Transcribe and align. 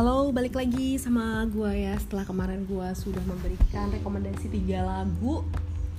Halo, 0.00 0.32
balik 0.32 0.56
lagi 0.56 0.96
sama 0.96 1.44
gue 1.52 1.84
ya. 1.84 1.92
Setelah 2.00 2.24
kemarin 2.24 2.64
gue 2.64 2.88
sudah 2.96 3.20
memberikan 3.20 3.92
rekomendasi 3.92 4.48
tiga 4.48 4.80
lagu 4.80 5.44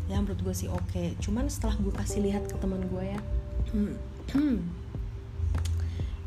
Yang 0.10 0.20
menurut 0.26 0.42
gue 0.42 0.55
sih 0.58 0.66
oke. 0.74 0.89
Okay. 0.89 1.14
Cuman 1.21 1.46
setelah 1.54 1.78
gue 1.78 1.94
kasih 1.94 2.26
lihat 2.26 2.50
ke 2.50 2.58
teman 2.58 2.82
gue 2.82 3.04
ya 3.14 3.22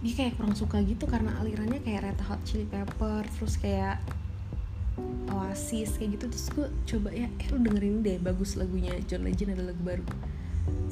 Dia 0.07 0.13
kayak 0.15 0.39
kurang 0.39 0.55
suka 0.55 0.87
gitu 0.87 1.11
karena 1.11 1.35
alirannya 1.43 1.83
kayak 1.83 2.15
Red 2.15 2.21
Hot 2.31 2.39
Chili 2.47 2.63
Pepper 2.63 3.27
Terus 3.43 3.59
kayak 3.59 3.99
Oasis 5.35 5.99
kayak 5.99 6.15
gitu. 6.15 6.31
Terus 6.31 6.47
gue 6.55 6.67
coba 6.95 7.11
ya, 7.11 7.27
eh 7.27 7.47
lu 7.51 7.59
dengerin 7.59 8.07
deh 8.07 8.23
bagus 8.23 8.55
lagunya 8.55 8.95
John 9.11 9.27
Legend 9.27 9.59
ada 9.59 9.75
lagu 9.75 9.83
baru. 9.83 10.07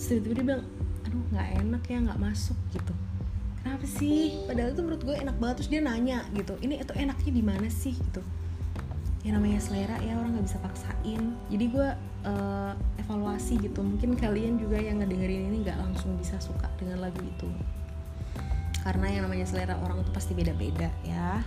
Terus 0.02 0.18
tiba-tiba 0.18 0.34
dia 0.34 0.44
bilang, 0.50 0.64
aduh 1.06 1.22
gak 1.30 1.48
enak 1.62 1.82
ya 1.86 1.98
gak 2.10 2.18
masuk 2.18 2.58
gitu 2.74 2.90
kenapa 3.62 3.86
sih? 3.86 4.42
Padahal 4.44 4.74
itu 4.74 4.82
menurut 4.82 5.02
gue 5.06 5.16
enak 5.16 5.36
banget 5.38 5.54
terus 5.62 5.70
dia 5.70 5.80
nanya 5.80 6.26
gitu 6.34 6.58
ini 6.60 6.82
itu 6.82 6.92
enaknya 6.92 7.32
di 7.32 7.42
mana 7.42 7.68
sih? 7.70 7.94
gitu. 7.94 8.20
Ya 9.22 9.38
namanya 9.38 9.62
selera 9.62 10.02
ya 10.02 10.18
orang 10.18 10.34
nggak 10.34 10.46
bisa 10.50 10.58
paksain. 10.58 11.22
Jadi 11.46 11.64
gue 11.70 11.88
uh, 12.26 12.72
evaluasi 12.98 13.62
gitu. 13.62 13.78
Mungkin 13.78 14.18
kalian 14.18 14.58
juga 14.58 14.82
yang 14.82 14.98
ngedengerin 14.98 15.54
ini 15.54 15.62
nggak 15.62 15.78
langsung 15.78 16.18
bisa 16.18 16.42
suka 16.42 16.66
dengan 16.76 17.06
lagu 17.06 17.22
itu. 17.22 17.46
Karena 18.82 19.06
yang 19.14 19.22
namanya 19.30 19.46
selera 19.46 19.78
orang 19.78 20.02
itu 20.02 20.10
pasti 20.10 20.34
beda-beda 20.34 20.90
ya. 21.06 21.46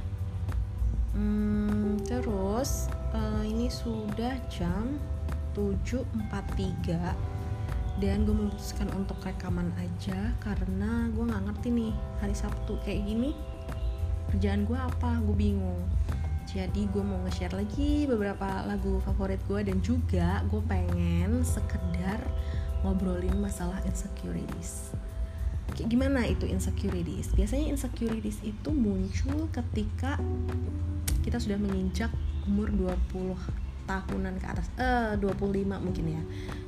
Hmm, 1.15 1.99
terus 2.07 2.87
uh, 3.11 3.43
ini 3.43 3.67
sudah 3.67 4.39
jam 4.47 4.95
7.43 5.55 7.34
dan 8.03 8.27
gue 8.27 8.35
memutuskan 8.35 8.91
untuk 8.91 9.15
rekaman 9.23 9.71
aja 9.79 10.35
karena 10.43 11.07
gue 11.15 11.23
nggak 11.23 11.43
ngerti 11.47 11.67
nih 11.71 11.93
hari 12.19 12.35
Sabtu 12.35 12.75
kayak 12.83 13.07
gini 13.07 13.31
kerjaan 14.35 14.67
gue 14.67 14.75
apa? 14.75 15.21
Gue 15.23 15.35
bingung. 15.37 15.79
Jadi 16.45 16.85
gue 16.91 17.01
mau 17.01 17.17
nge-share 17.25 17.55
lagi 17.57 18.05
beberapa 18.05 18.67
lagu 18.67 19.01
favorit 19.01 19.41
gue 19.49 19.65
dan 19.65 19.79
juga 19.81 20.43
gue 20.51 20.61
pengen 20.67 21.41
sekedar 21.41 22.19
ngobrolin 22.85 23.33
masalah 23.41 23.81
insecurities. 23.87 24.93
Kayak 25.73 25.89
gimana 25.89 26.21
itu 26.29 26.45
insecurities? 26.45 27.33
Biasanya 27.33 27.73
insecurities 27.73 28.37
itu 28.45 28.69
muncul 28.69 29.49
ketika 29.49 30.21
kita 31.25 31.41
sudah 31.41 31.57
menginjak 31.57 32.13
umur 32.45 32.69
20 32.69 33.64
tahunan 33.85 34.41
ke 34.41 34.45
atas 34.49 34.67
eh 34.77 35.13
25 35.17 35.65
mungkin 35.81 36.05
ya. 36.05 36.21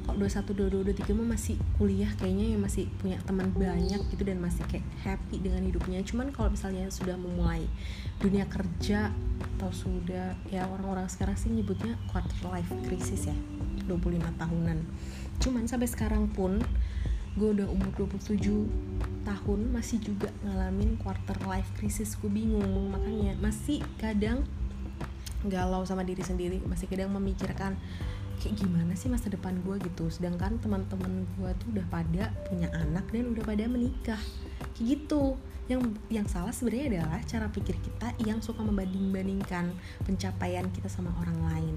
Kok 0.07 0.15
21 0.15 0.87
22 0.87 0.93
23 0.93 1.17
mah 1.17 1.27
masih 1.35 1.55
kuliah 1.75 2.09
kayaknya 2.15 2.55
ya 2.55 2.57
masih 2.57 2.83
punya 3.01 3.17
teman 3.25 3.51
banyak 3.51 4.01
gitu 4.13 4.23
dan 4.23 4.39
masih 4.39 4.63
kayak 4.69 4.85
happy 5.03 5.41
dengan 5.41 5.65
hidupnya. 5.65 5.99
Cuman 6.05 6.31
kalau 6.31 6.53
misalnya 6.53 6.87
sudah 6.93 7.19
memulai 7.19 7.65
dunia 8.21 8.47
kerja 8.47 9.11
atau 9.57 9.69
sudah 9.73 10.37
ya 10.49 10.65
orang-orang 10.69 11.09
sekarang 11.09 11.37
sih 11.37 11.49
nyebutnya 11.49 11.97
quarter 12.09 12.37
life 12.49 12.69
crisis 12.85 13.29
ya 13.29 13.37
25 13.89 14.41
tahunan. 14.41 14.77
Cuman 15.41 15.63
sampai 15.69 15.89
sekarang 15.89 16.29
pun 16.31 16.61
gue 17.37 17.49
udah 17.53 17.69
umur 17.69 17.93
27 18.09 18.41
tahun 19.21 19.59
masih 19.69 20.01
juga 20.01 20.33
ngalamin 20.41 20.97
quarter 20.97 21.37
life 21.45 21.69
crisis 21.77 22.17
gue 22.17 22.29
bingung. 22.29 22.89
Makanya 22.89 23.37
masih 23.37 23.85
kadang 24.01 24.41
galau 25.45 25.85
sama 25.85 26.01
diri 26.01 26.25
sendiri 26.25 26.57
masih 26.65 26.89
kadang 26.89 27.13
memikirkan 27.13 27.77
kayak 28.37 28.53
gimana 28.57 28.93
sih 28.93 29.09
masa 29.09 29.29
depan 29.33 29.57
gue 29.65 29.75
gitu. 29.81 30.09
Sedangkan 30.13 30.61
teman-teman 30.61 31.25
gue 31.37 31.49
tuh 31.61 31.67
udah 31.73 31.85
pada 31.89 32.33
punya 32.49 32.69
anak 32.73 33.05
dan 33.09 33.33
udah 33.33 33.43
pada 33.43 33.65
menikah. 33.65 34.21
Kayak 34.77 34.85
gitu. 34.97 35.37
Yang 35.67 35.99
yang 36.07 36.27
salah 36.31 36.53
sebenarnya 36.55 37.03
adalah 37.03 37.19
cara 37.27 37.51
pikir 37.51 37.75
kita 37.83 38.15
yang 38.23 38.39
suka 38.39 38.63
membanding-bandingkan 38.63 39.75
pencapaian 40.07 40.63
kita 40.71 40.87
sama 40.87 41.11
orang 41.19 41.37
lain. 41.53 41.75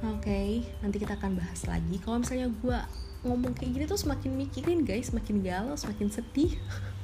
Oke 0.00 0.24
okay, 0.24 0.50
nanti 0.80 0.96
kita 0.96 1.14
akan 1.20 1.36
bahas 1.36 1.60
lagi. 1.68 2.00
Kalau 2.00 2.24
misalnya 2.24 2.48
gue 2.50 2.78
ngomong 3.20 3.52
kayak 3.52 3.70
gini 3.76 3.84
tuh 3.84 4.00
semakin 4.00 4.32
mikirin 4.34 4.82
guys. 4.82 5.12
Semakin 5.12 5.44
galau 5.44 5.76
semakin 5.76 6.08
sedih. 6.10 6.56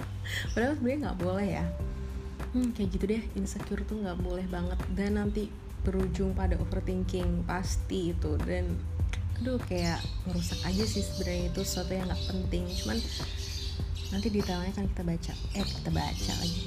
Padahal 0.56 0.74
sebenarnya 0.74 0.98
nggak 1.06 1.18
boleh 1.20 1.48
ya 1.62 1.66
hmm, 2.56 2.72
kayak 2.72 2.88
gitu 2.96 3.04
deh. 3.04 3.22
Insecure 3.36 3.84
tuh 3.84 4.00
nggak 4.00 4.18
boleh 4.24 4.46
banget. 4.48 4.78
Dan 4.96 5.20
nanti 5.20 5.52
berujung 5.84 6.32
pada 6.32 6.56
overthinking 6.56 7.44
pasti 7.44 8.16
itu. 8.16 8.40
Dan 8.40 8.72
aduh 9.36 9.60
kayak 9.68 10.00
merusak 10.24 10.56
aja 10.64 10.84
sih 10.88 11.04
sebenarnya 11.04 11.52
itu 11.52 11.60
sesuatu 11.60 11.92
yang 11.92 12.08
nggak 12.08 12.24
penting. 12.24 12.64
Cuman 12.82 12.98
nanti 14.10 14.26
detailnya 14.32 14.72
kan 14.72 14.88
kita 14.88 15.02
baca. 15.04 15.32
Eh 15.52 15.64
kita 15.64 15.90
baca 15.92 16.32
lagi. 16.40 16.64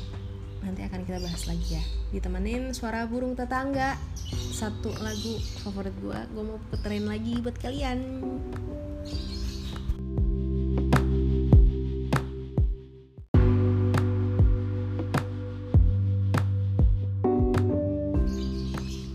Nanti 0.59 0.81
akan 0.85 0.99
kita 1.07 1.19
bahas 1.23 1.43
lagi 1.49 1.67
ya. 1.73 1.83
Ditemenin 2.13 2.71
suara 2.77 3.09
burung 3.09 3.33
tetangga. 3.33 3.97
Satu 4.53 4.93
lagu 5.01 5.41
favorit 5.65 5.95
gue 5.97 6.19
gue 6.37 6.43
mau 6.45 6.61
puterin 6.69 7.09
lagi 7.09 7.41
buat 7.41 7.57
kalian 7.57 8.21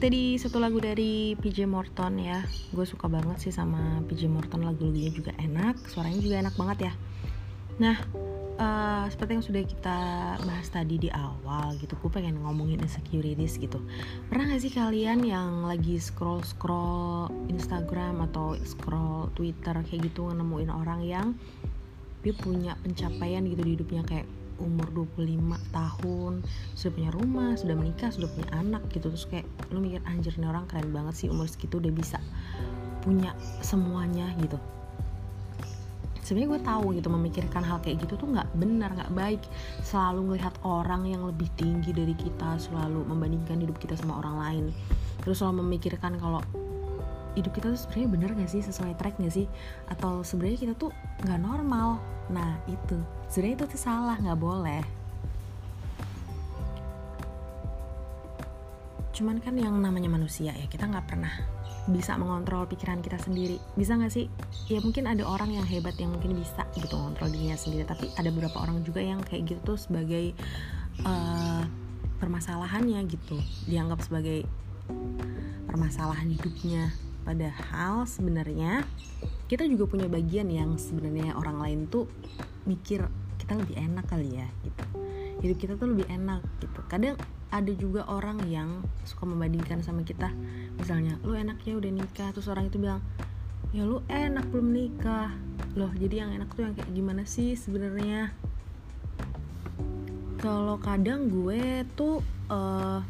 tadi 0.04 0.36
satu 0.36 0.60
lagu 0.60 0.76
dari 0.84 1.32
PJ 1.32 1.64
Morton 1.64 2.20
ya. 2.20 2.44
Gue 2.76 2.84
suka 2.84 3.08
banget 3.08 3.40
sih 3.40 3.52
sama 3.56 4.04
PJ 4.04 4.28
Morton. 4.28 4.60
Lagu-lagunya 4.60 5.08
juga 5.08 5.32
enak 5.40 5.80
suaranya 5.88 6.20
juga 6.20 6.44
enak 6.44 6.54
banget 6.60 6.78
ya. 6.84 6.92
Nah 7.80 7.96
uh, 8.60 9.08
seperti 9.08 9.40
yang 9.40 9.46
sudah 9.48 9.62
kita 9.64 9.98
bahas 10.44 10.68
tadi 10.68 11.00
di 11.00 11.08
awal 11.08 11.80
gitu 11.80 11.96
gue 11.96 12.10
pengen 12.12 12.36
ngomongin 12.44 12.84
insecurities 12.84 13.56
gitu. 13.56 13.80
Pernah 14.28 14.52
gak 14.52 14.60
sih 14.60 14.76
kalian 14.76 15.24
yang 15.24 15.64
lagi 15.64 15.96
scroll 15.96 16.44
scroll 16.44 17.32
Instagram 17.48 18.28
atau 18.28 18.60
scroll 18.60 19.32
Twitter 19.32 19.72
kayak 19.88 20.12
gitu 20.12 20.28
nemuin 20.28 20.68
orang 20.68 21.00
yang 21.00 21.26
dia 22.20 22.36
punya 22.36 22.76
pencapaian 22.84 23.40
gitu 23.48 23.64
di 23.64 23.72
hidupnya? 23.72 24.04
Kayak 24.04 24.28
umur 24.60 25.06
25 25.16 25.74
tahun 25.74 26.32
sudah 26.74 26.92
punya 26.92 27.10
rumah 27.10 27.50
sudah 27.58 27.74
menikah 27.74 28.10
sudah 28.10 28.28
punya 28.30 28.48
anak 28.54 28.82
gitu. 28.90 29.10
Terus 29.10 29.26
kayak 29.30 29.46
lu 29.74 29.82
mikir 29.82 30.02
anjir 30.06 30.34
nih 30.36 30.48
orang 30.48 30.66
keren 30.70 30.90
banget 30.94 31.14
sih 31.24 31.28
umur 31.30 31.46
segitu 31.50 31.78
udah 31.78 31.92
bisa 31.92 32.18
punya 33.02 33.36
semuanya 33.60 34.32
gitu. 34.40 34.56
Sebenarnya 36.24 36.56
gue 36.56 36.62
tahu 36.64 36.86
gitu 36.96 37.08
memikirkan 37.12 37.60
hal 37.68 37.84
kayak 37.84 38.00
gitu 38.08 38.16
tuh 38.16 38.32
nggak 38.32 38.48
benar 38.56 38.96
nggak 38.96 39.12
baik. 39.12 39.42
Selalu 39.84 40.32
melihat 40.32 40.56
orang 40.64 41.04
yang 41.04 41.20
lebih 41.28 41.52
tinggi 41.60 41.92
dari 41.92 42.16
kita 42.16 42.56
selalu 42.56 43.04
membandingkan 43.04 43.60
hidup 43.60 43.76
kita 43.76 43.92
sama 43.92 44.24
orang 44.24 44.36
lain. 44.40 44.64
Terus 45.20 45.44
selalu 45.44 45.68
memikirkan 45.68 46.16
kalau 46.16 46.40
hidup 47.34 47.52
kita 47.54 47.74
tuh 47.74 47.78
sebenarnya 47.78 48.08
bener 48.10 48.30
gak 48.38 48.50
sih? 48.50 48.62
Sesuai 48.62 48.94
track 48.98 49.18
gak 49.18 49.34
sih? 49.34 49.46
Atau 49.90 50.22
sebenarnya 50.22 50.58
kita 50.58 50.74
tuh 50.78 50.90
nggak 51.26 51.40
normal? 51.42 51.98
Nah 52.30 52.58
itu. 52.70 52.98
Sebenarnya 53.28 53.54
itu 53.62 53.66
tuh 53.74 53.80
salah 53.80 54.16
nggak 54.18 54.40
boleh. 54.40 54.82
Cuman 59.14 59.38
kan 59.38 59.54
yang 59.54 59.78
namanya 59.78 60.10
manusia 60.10 60.50
ya 60.50 60.66
kita 60.66 60.90
nggak 60.90 61.06
pernah 61.06 61.30
bisa 61.84 62.16
mengontrol 62.16 62.64
pikiran 62.64 63.04
kita 63.04 63.20
sendiri. 63.20 63.60
Bisa 63.76 63.94
nggak 63.94 64.12
sih? 64.14 64.26
Ya 64.72 64.80
mungkin 64.80 65.04
ada 65.04 65.22
orang 65.22 65.52
yang 65.52 65.66
hebat 65.68 65.94
yang 66.00 66.16
mungkin 66.16 66.34
bisa 66.34 66.64
gitu 66.74 66.96
mengontrol 66.96 67.30
dirinya 67.30 67.58
sendiri. 67.58 67.84
Tapi 67.84 68.10
ada 68.16 68.30
beberapa 68.32 68.58
orang 68.62 68.82
juga 68.82 69.04
yang 69.04 69.20
kayak 69.20 69.54
gitu 69.54 69.60
tuh 69.74 69.78
sebagai 69.78 70.32
uh, 71.04 71.62
permasalahannya 72.18 73.04
gitu. 73.06 73.36
Dianggap 73.68 74.00
sebagai 74.00 74.48
permasalahan 75.68 76.30
hidupnya 76.30 76.94
padahal 77.24 78.04
sebenarnya 78.04 78.84
kita 79.48 79.64
juga 79.68 79.88
punya 79.88 80.06
bagian 80.08 80.48
yang 80.48 80.76
sebenarnya 80.76 81.36
orang 81.36 81.60
lain 81.60 81.80
tuh 81.88 82.08
mikir 82.68 83.04
kita 83.40 83.60
lebih 83.60 83.76
enak 83.76 84.04
kali 84.08 84.40
ya 84.40 84.48
gitu. 84.64 84.84
Hidup 85.44 85.56
kita 85.60 85.72
tuh 85.76 85.92
lebih 85.92 86.08
enak 86.08 86.40
gitu. 86.64 86.80
Kadang 86.88 87.20
ada 87.52 87.72
juga 87.76 88.08
orang 88.08 88.40
yang 88.48 88.80
suka 89.04 89.28
membandingkan 89.28 89.84
sama 89.84 90.00
kita. 90.00 90.32
Misalnya 90.80 91.20
lu 91.24 91.36
enaknya 91.36 91.76
udah 91.76 91.92
nikah 91.92 92.28
terus 92.32 92.48
orang 92.48 92.72
itu 92.72 92.80
bilang 92.80 93.04
ya 93.76 93.84
lu 93.84 94.00
enak 94.08 94.48
belum 94.48 94.72
nikah. 94.72 95.32
Loh 95.76 95.92
jadi 95.92 96.24
yang 96.24 96.30
enak 96.40 96.52
tuh 96.56 96.64
yang 96.68 96.74
kayak 96.76 96.90
gimana 96.92 97.22
sih 97.28 97.52
sebenarnya? 97.52 98.32
Kalau 100.40 100.76
kadang 100.80 101.32
gue 101.32 101.88
tuh 101.96 102.20
uh, 102.52 103.00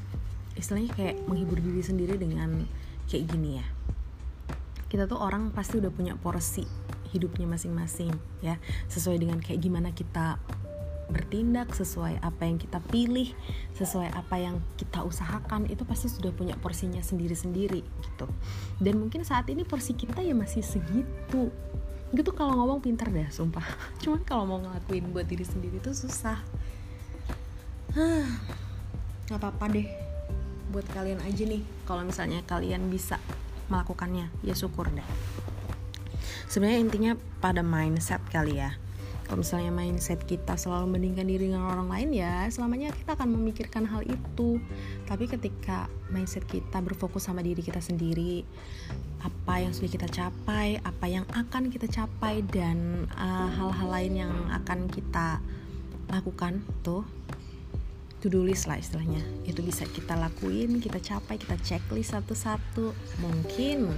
istilahnya 0.54 0.90
kayak 0.94 1.16
menghibur 1.26 1.58
diri 1.58 1.82
sendiri 1.82 2.14
dengan 2.14 2.62
kayak 3.10 3.26
gini 3.30 3.58
ya 3.58 3.66
kita 4.88 5.08
tuh 5.10 5.18
orang 5.18 5.50
pasti 5.50 5.80
udah 5.80 5.90
punya 5.90 6.14
porsi 6.18 6.64
hidupnya 7.14 7.46
masing-masing 7.46 8.10
ya. 8.42 8.58
Sesuai 8.90 9.22
dengan 9.22 9.38
kayak 9.38 9.62
gimana 9.62 9.94
kita 9.94 10.36
bertindak 11.04 11.70
sesuai 11.76 12.16
apa 12.24 12.48
yang 12.48 12.56
kita 12.56 12.80
pilih 12.88 13.28
sesuai 13.76 14.08
apa 14.16 14.40
yang 14.40 14.56
kita 14.80 15.04
usahakan 15.04 15.68
itu 15.68 15.84
pasti 15.84 16.08
sudah 16.08 16.32
punya 16.32 16.56
porsinya 16.58 17.00
sendiri-sendiri 17.04 17.84
gitu. 17.84 18.26
Dan 18.80 18.98
mungkin 18.98 19.22
saat 19.22 19.46
ini 19.52 19.62
porsi 19.62 19.94
kita 19.94 20.24
ya 20.24 20.32
masih 20.34 20.64
segitu. 20.64 21.52
Gitu 22.14 22.30
kalau 22.32 22.58
ngomong 22.58 22.80
pinter 22.82 23.10
dah 23.10 23.28
sumpah. 23.30 23.64
Cuman 24.02 24.22
kalau 24.26 24.44
mau 24.48 24.58
ngelakuin 24.62 25.10
buat 25.14 25.26
diri 25.28 25.46
sendiri 25.46 25.78
tuh 25.78 25.94
susah. 25.94 26.40
Nggak 29.30 29.38
apa-apa 29.38 29.70
deh. 29.70 29.88
Buat 30.72 30.90
kalian 30.90 31.22
aja 31.22 31.42
nih 31.46 31.62
kalau 31.86 32.02
misalnya 32.02 32.42
kalian 32.42 32.90
bisa 32.90 33.22
melakukannya. 33.74 34.30
Ya 34.46 34.54
syukur 34.54 34.86
deh. 34.94 35.06
Sebenarnya 36.46 36.78
intinya 36.78 37.12
pada 37.42 37.66
mindset 37.66 38.22
kali 38.30 38.62
ya. 38.62 38.78
Kalau 39.24 39.40
misalnya 39.40 39.72
mindset 39.72 40.20
kita 40.28 40.54
selalu 40.54 40.94
membandingkan 40.94 41.26
diri 41.26 41.48
dengan 41.48 41.64
orang 41.64 41.88
lain 41.88 42.12
ya 42.12 42.44
selamanya 42.52 42.92
kita 42.92 43.16
akan 43.16 43.34
memikirkan 43.34 43.88
hal 43.88 44.04
itu. 44.04 44.60
Tapi 45.08 45.24
ketika 45.26 45.88
mindset 46.12 46.44
kita 46.44 46.78
berfokus 46.84 47.26
sama 47.26 47.40
diri 47.40 47.64
kita 47.64 47.80
sendiri 47.80 48.44
apa 49.24 49.64
yang 49.64 49.72
sudah 49.72 49.88
kita 49.88 50.08
capai 50.12 50.76
apa 50.84 51.08
yang 51.08 51.24
akan 51.32 51.72
kita 51.72 51.88
capai 51.88 52.44
dan 52.44 53.08
eh, 53.08 53.48
hal-hal 53.56 53.88
uh, 53.88 53.92
lain 53.96 54.12
yang 54.28 54.32
akan 54.52 54.92
kita 54.92 55.40
lakukan 56.12 56.60
tuh 56.84 57.08
to 58.24 58.32
do 58.32 58.40
list 58.40 58.64
lah 58.64 58.80
istilahnya. 58.80 59.20
Itu 59.44 59.60
bisa 59.60 59.84
kita 59.84 60.16
lakuin 60.16 60.80
kita 60.80 60.96
capai 60.96 61.36
kita 61.36 61.60
checklist 61.60 62.16
satu-satu. 62.16 62.96
Mungkin 63.20 63.92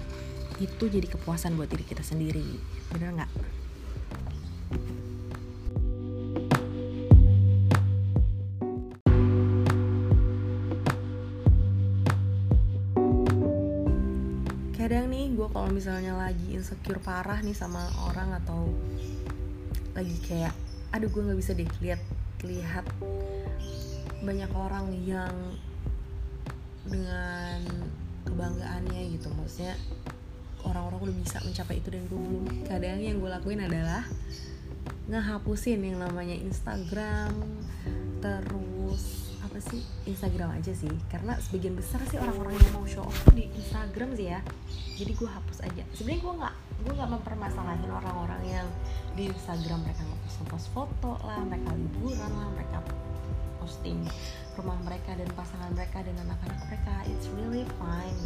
itu 0.58 0.84
jadi 0.90 1.06
kepuasan 1.06 1.55
buat 1.55 1.70
diri 1.70 1.87
kita 1.87 2.02
sendiri. 2.02 2.43
Bener 2.90 3.14
nggak? 3.23 3.31
Kadang 14.75 15.06
nih 15.06 15.38
gue 15.38 15.46
kalau 15.55 15.70
misalnya 15.70 16.19
lagi 16.19 16.58
insecure 16.58 16.99
parah 16.99 17.38
nih 17.46 17.55
sama 17.55 17.87
orang 18.11 18.34
atau 18.43 18.75
lagi 19.94 20.19
kayak 20.26 20.50
aduh 20.90 21.06
gue 21.14 21.23
nggak 21.23 21.38
bisa 21.38 21.55
deh 21.55 21.70
lihat 21.78 22.02
lihat 22.43 22.87
banyak 24.24 24.50
orang 24.56 24.86
yang 25.04 25.34
dengan 26.86 27.60
kebanggaannya 28.24 29.00
gitu 29.18 29.28
maksudnya 29.34 29.74
orang-orang 30.66 31.10
udah 31.10 31.16
bisa 31.22 31.38
mencapai 31.42 31.78
itu 31.78 31.88
dan 31.90 32.02
gue 32.10 32.18
belum 32.18 32.46
kadang 32.66 33.00
yang 33.02 33.18
gue 33.22 33.30
lakuin 33.30 33.62
adalah 33.62 34.06
ngehapusin 35.06 35.82
yang 35.82 36.02
namanya 36.02 36.34
Instagram 36.34 37.34
terus 38.18 39.25
apa 39.56 39.72
sih? 39.72 39.80
Instagram 40.04 40.52
aja 40.52 40.68
sih. 40.76 40.92
Karena 41.08 41.32
sebagian 41.40 41.80
besar 41.80 42.04
sih 42.12 42.20
orang-orang 42.20 42.60
yang 42.60 42.72
mau 42.76 42.84
show 42.84 43.08
off 43.08 43.24
di 43.32 43.48
Instagram 43.56 44.12
sih 44.12 44.28
ya. 44.28 44.44
Jadi 45.00 45.16
gue 45.16 45.24
hapus 45.24 45.64
aja. 45.64 45.80
Sebenarnya 45.96 46.20
gue 46.20 46.34
nggak 46.44 46.54
gue 46.84 46.92
nggak 46.92 47.10
mempermasalahin 47.16 47.88
orang-orang 47.88 48.42
yang 48.44 48.68
di 49.16 49.32
Instagram 49.32 49.80
mereka 49.80 50.04
ngepost 50.04 50.44
post 50.52 50.68
foto 50.76 51.16
lah 51.24 51.40
mereka 51.40 51.72
liburan 51.72 52.32
lah 52.36 52.52
mereka 52.52 52.84
posting 53.56 54.04
rumah 54.60 54.76
mereka 54.84 55.16
dan 55.16 55.28
pasangan 55.32 55.72
mereka 55.72 56.04
dan 56.04 56.16
anak-anak 56.28 56.60
mereka. 56.68 56.94
It's 57.08 57.24
really 57.32 57.64
fine. 57.80 58.20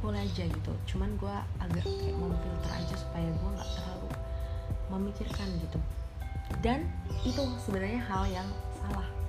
Boleh 0.00 0.24
aja 0.24 0.48
gitu. 0.48 0.72
Cuman 0.88 1.12
gue 1.20 1.36
agak 1.60 1.84
kayak 1.84 2.16
memfilter 2.16 2.72
aja 2.72 2.94
supaya 2.96 3.28
gue 3.28 3.50
nggak 3.52 3.68
terlalu 3.76 4.08
memikirkan 4.88 5.48
gitu. 5.60 5.76
Dan 6.64 6.88
itu 7.20 7.44
sebenarnya 7.68 8.00
hal 8.08 8.24
yang 8.32 8.48
salah 8.80 9.19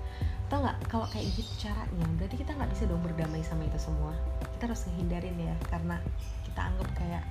tau 0.51 0.68
nggak 0.68 0.92
kalau 0.92 1.07
kayak 1.07 1.31
gitu 1.31 1.48
caranya 1.63 2.07
berarti 2.19 2.36
kita 2.36 2.51
nggak 2.51 2.75
bisa 2.75 2.83
dong 2.83 3.00
berdamai 3.00 3.39
sama 3.39 3.63
itu 3.63 3.80
semua. 3.80 4.12
Kita 4.59 4.68
harus 4.68 4.83
menghindarin 4.92 5.38
ya 5.39 5.56
karena 5.71 5.95
kita 6.44 6.59
anggap 6.68 6.89
kayak 7.00 7.24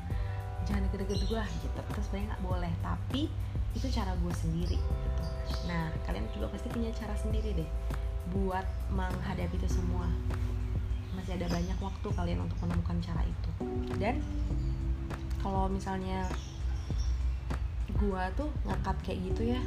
jangan 0.64 0.88
deket-deket 0.88 1.28
gue 1.28 1.42
gitu. 1.60 1.80
Itu 1.84 2.00
sebenarnya 2.00 2.28
nggak 2.32 2.44
boleh 2.48 2.72
tapi 2.80 3.28
itu 3.76 3.86
cara 3.92 4.16
gue 4.16 4.32
sendiri 4.40 4.80
gitu. 4.80 5.24
Nah 5.68 5.92
kalian 6.08 6.24
juga 6.32 6.48
pasti 6.48 6.72
punya 6.72 6.88
cara 6.96 7.12
sendiri 7.20 7.60
deh 7.60 7.70
buat 8.32 8.64
menghadapi 8.88 9.52
itu 9.52 9.68
semua. 9.68 10.08
Masih 11.12 11.36
ada 11.36 11.44
banyak 11.52 11.76
waktu 11.76 12.08
kalian 12.16 12.40
untuk 12.40 12.56
menemukan 12.64 12.96
cara 13.04 13.20
itu. 13.28 13.50
Dan 14.00 14.24
kalau 15.44 15.68
misalnya 15.68 16.24
gue 18.00 18.22
tuh 18.32 18.48
ngakat 18.64 18.96
kayak 19.04 19.18
gitu 19.28 19.52
ya 19.52 19.60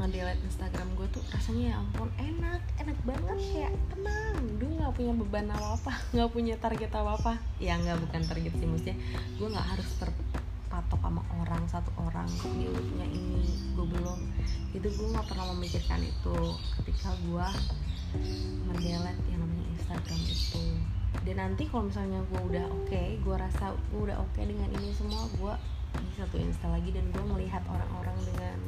ngedelete 0.00 0.42
Instagram 0.46 0.88
gue 0.98 1.06
tuh 1.14 1.22
rasanya 1.30 1.64
ya 1.70 1.74
ampun 1.78 2.10
enak 2.18 2.62
enak 2.82 2.98
banget 3.06 3.38
kayak 3.52 3.72
tenang. 3.92 4.38
Gue 4.58 4.70
nggak 4.74 4.92
punya 4.94 5.12
beban 5.14 5.46
apa 5.50 5.68
apa 5.78 5.92
nggak 6.14 6.30
punya 6.30 6.54
target 6.58 6.90
apa 6.92 7.10
apa 7.14 7.32
ya 7.62 7.74
nggak 7.78 7.98
bukan 8.02 8.22
target 8.26 8.52
sih 8.58 8.66
maksudnya 8.66 8.96
gue 9.38 9.48
nggak 9.48 9.68
harus 9.76 9.88
terpatok 10.00 11.00
sama 11.00 11.22
orang 11.40 11.62
satu 11.70 11.90
orang 12.00 12.28
dia 12.58 12.70
punya 12.70 13.06
ini 13.08 13.44
gue 13.74 13.86
belum. 13.86 14.20
Itu 14.74 14.88
gue 14.90 15.06
nggak 15.14 15.26
pernah 15.30 15.46
memikirkan 15.54 16.00
itu. 16.02 16.38
Ketika 16.82 17.14
gue 17.24 17.46
mendelete 18.70 19.22
yang 19.30 19.40
namanya 19.42 19.64
Instagram 19.74 20.20
itu. 20.26 20.64
Dan 21.24 21.36
nanti 21.40 21.62
kalau 21.70 21.88
misalnya 21.88 22.20
gue 22.28 22.40
udah 22.52 22.64
oke 22.68 22.90
okay, 22.90 23.16
gue 23.22 23.36
rasa 23.38 23.72
gue 23.94 24.00
udah 24.02 24.18
oke 24.18 24.34
okay 24.34 24.44
dengan 24.50 24.68
ini 24.74 24.90
semua 24.92 25.24
gue 25.38 25.54
satu 26.14 26.36
insta 26.38 26.66
lagi 26.70 26.90
dan 26.94 27.06
gue 27.10 27.24
melihat 27.26 27.62
orang-orang 27.66 28.14
dengan 28.26 28.58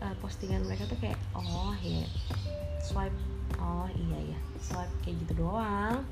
uh, 0.00 0.14
postingan 0.24 0.64
mereka 0.64 0.88
tuh 0.88 0.98
kayak 0.98 1.16
oh 1.36 1.76
ya 1.84 2.04
swipe 2.80 3.16
oh 3.60 3.88
iya 3.92 4.34
ya 4.36 4.38
swipe 4.60 4.92
kayak 5.04 5.16
gitu 5.24 5.44
doang. 5.46 6.02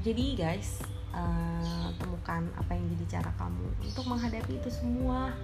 Jadi 0.00 0.32
guys 0.32 0.80
uh, 1.12 1.92
temukan 2.00 2.48
apa 2.56 2.72
yang 2.72 2.86
jadi 2.96 3.20
cara 3.20 3.30
kamu 3.36 3.66
untuk 3.84 4.04
menghadapi 4.08 4.52
itu 4.56 4.70
semua 4.72 5.34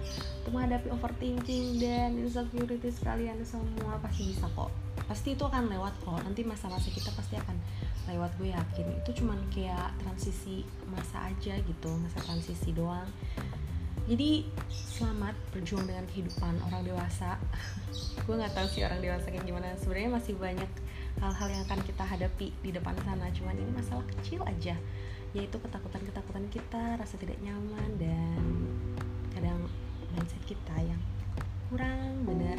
untuk 0.41 0.51
menghadapi 0.57 0.87
overthinking 0.91 1.77
dan 1.77 2.17
insecurity 2.17 2.89
kalian 3.03 3.39
semua 3.45 4.01
pasti 4.01 4.33
bisa 4.33 4.49
kok. 4.57 4.71
Pasti 5.07 5.37
itu 5.37 5.43
akan 5.45 5.71
lewat 5.71 5.93
kok. 6.03 6.19
Nanti 6.25 6.43
masa-masa 6.43 6.89
kita 6.91 7.13
pasti 7.15 7.37
akan 7.39 7.55
lewat 8.11 8.31
gue 8.41 8.49
yakin. 8.51 8.85
Itu 9.03 9.23
cuman 9.23 9.39
kayak 9.53 9.93
transisi 10.03 10.65
masa 10.89 11.29
aja 11.29 11.53
gitu 11.61 11.89
masa 12.01 12.19
transisi 12.25 12.73
doang 12.73 13.07
jadi 14.07 14.47
selamat 14.71 15.35
berjuang 15.51 15.83
dengan 15.83 16.07
kehidupan 16.07 16.63
orang 16.63 16.87
dewasa. 16.87 17.35
Gue 18.23 18.39
nggak 18.39 18.55
tahu 18.55 18.67
sih 18.71 18.87
orang 18.87 19.03
dewasa 19.03 19.27
kayak 19.27 19.43
gimana. 19.43 19.75
Sebenarnya 19.75 20.15
masih 20.15 20.33
banyak 20.39 20.71
hal-hal 21.19 21.47
yang 21.51 21.61
akan 21.67 21.79
kita 21.83 22.03
hadapi 22.07 22.55
di 22.63 22.71
depan 22.71 22.95
sana. 23.03 23.27
Cuman 23.35 23.59
ini 23.59 23.71
masalah 23.75 24.07
kecil 24.15 24.47
aja. 24.47 24.79
Yaitu 25.35 25.59
ketakutan-ketakutan 25.59 26.47
kita 26.47 26.95
rasa 26.95 27.19
tidak 27.19 27.35
nyaman 27.43 27.99
dan 27.99 28.41
kadang 29.35 29.67
mindset 30.15 30.41
kita 30.47 30.75
yang 30.79 31.01
kurang 31.67 32.23
benar 32.23 32.55